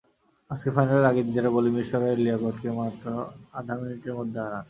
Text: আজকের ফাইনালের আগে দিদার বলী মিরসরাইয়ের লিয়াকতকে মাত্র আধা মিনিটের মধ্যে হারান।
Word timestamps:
আজকের 0.51 0.73
ফাইনালের 0.75 1.09
আগে 1.11 1.21
দিদার 1.27 1.47
বলী 1.55 1.69
মিরসরাইয়ের 1.75 2.21
লিয়াকতকে 2.23 2.69
মাত্র 2.79 3.05
আধা 3.57 3.73
মিনিটের 3.79 4.13
মধ্যে 4.19 4.37
হারান। 4.43 4.59